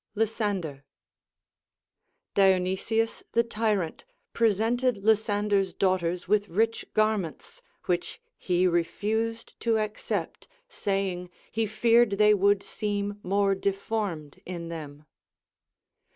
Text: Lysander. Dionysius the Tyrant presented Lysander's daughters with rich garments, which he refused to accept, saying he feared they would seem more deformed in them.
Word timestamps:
Lysander. 0.15 0.83
Dionysius 2.33 3.21
the 3.33 3.43
Tyrant 3.43 4.03
presented 4.33 4.97
Lysander's 4.97 5.73
daughters 5.73 6.27
with 6.27 6.49
rich 6.49 6.87
garments, 6.95 7.61
which 7.85 8.19
he 8.35 8.65
refused 8.65 9.53
to 9.59 9.77
accept, 9.77 10.47
saying 10.67 11.29
he 11.51 11.67
feared 11.67 12.13
they 12.13 12.33
would 12.33 12.63
seem 12.63 13.19
more 13.21 13.53
deformed 13.53 14.41
in 14.43 14.69
them. 14.69 15.05